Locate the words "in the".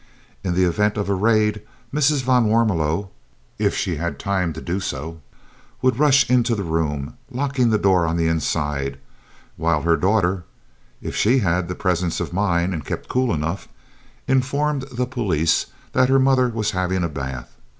0.43-0.63